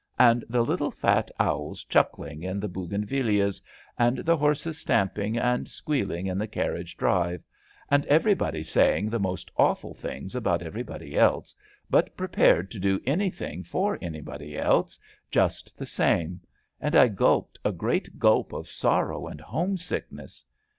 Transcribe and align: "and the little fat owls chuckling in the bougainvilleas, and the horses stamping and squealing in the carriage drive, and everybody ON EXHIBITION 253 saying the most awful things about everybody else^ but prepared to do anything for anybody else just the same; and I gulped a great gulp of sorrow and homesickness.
"and 0.29 0.43
the 0.49 0.63
little 0.63 0.89
fat 0.89 1.29
owls 1.39 1.83
chuckling 1.83 2.41
in 2.41 2.59
the 2.59 2.67
bougainvilleas, 2.67 3.61
and 3.99 4.17
the 4.17 4.35
horses 4.35 4.79
stamping 4.79 5.37
and 5.37 5.67
squealing 5.67 6.25
in 6.25 6.39
the 6.39 6.47
carriage 6.47 6.97
drive, 6.97 7.43
and 7.87 8.03
everybody 8.07 8.57
ON 8.57 8.59
EXHIBITION 8.61 9.11
253 9.11 9.11
saying 9.11 9.11
the 9.11 9.29
most 9.29 9.51
awful 9.57 9.93
things 9.93 10.35
about 10.35 10.63
everybody 10.63 11.11
else^ 11.11 11.53
but 11.87 12.17
prepared 12.17 12.71
to 12.71 12.79
do 12.79 12.99
anything 13.05 13.63
for 13.63 13.99
anybody 14.01 14.57
else 14.57 14.97
just 15.29 15.77
the 15.77 15.85
same; 15.85 16.41
and 16.79 16.95
I 16.95 17.07
gulped 17.07 17.59
a 17.63 17.71
great 17.71 18.17
gulp 18.17 18.53
of 18.53 18.67
sorrow 18.71 19.27
and 19.27 19.39
homesickness. 19.39 20.43